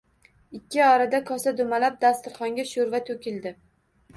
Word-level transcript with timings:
Ikki 0.59 0.81
orada 0.85 1.19
kosa 1.27 1.53
dumalab, 1.59 1.99
dasturxonga 2.07 2.67
sho‘rva 2.73 3.03
to‘kildi. 3.11 3.53